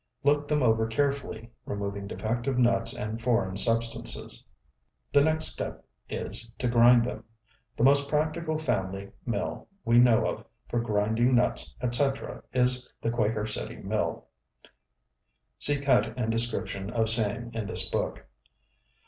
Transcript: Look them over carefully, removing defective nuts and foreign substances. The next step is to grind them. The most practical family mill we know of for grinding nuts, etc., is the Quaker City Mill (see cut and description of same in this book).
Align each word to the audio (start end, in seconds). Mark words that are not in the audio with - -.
Look 0.23 0.47
them 0.47 0.63
over 0.63 0.87
carefully, 0.87 1.51
removing 1.63 2.07
defective 2.07 2.57
nuts 2.57 2.97
and 2.97 3.21
foreign 3.21 3.55
substances. 3.55 4.43
The 5.13 5.21
next 5.21 5.45
step 5.49 5.85
is 6.09 6.49
to 6.57 6.67
grind 6.67 7.05
them. 7.05 7.23
The 7.77 7.83
most 7.83 8.09
practical 8.09 8.57
family 8.57 9.11
mill 9.27 9.67
we 9.85 9.99
know 9.99 10.25
of 10.25 10.45
for 10.67 10.79
grinding 10.79 11.35
nuts, 11.35 11.75
etc., 11.83 12.41
is 12.51 12.91
the 12.99 13.11
Quaker 13.11 13.45
City 13.45 13.75
Mill 13.75 14.25
(see 15.59 15.79
cut 15.79 16.17
and 16.17 16.31
description 16.31 16.89
of 16.89 17.07
same 17.07 17.51
in 17.53 17.67
this 17.67 17.87
book). 17.87 18.25